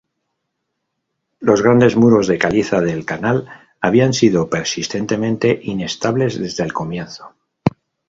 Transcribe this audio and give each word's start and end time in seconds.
Los 1.39 1.61
grandes 1.61 1.95
muros 1.95 2.25
de 2.25 2.39
caliza 2.39 2.81
del 2.81 3.05
canal 3.05 3.47
habían 3.79 4.13
sido 4.13 4.49
persistentemente 4.49 5.59
inestables 5.61 6.39
desde 6.41 6.63
el 6.63 6.73
comienzo. 6.73 7.35